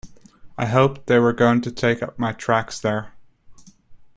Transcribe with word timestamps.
I 0.57 0.65
hoped 0.65 1.05
they 1.05 1.19
were 1.19 1.31
going 1.31 1.61
to 1.61 1.71
take 1.71 2.01
up 2.01 2.17
my 2.17 2.31
tracks 2.33 2.79
there. 2.79 3.13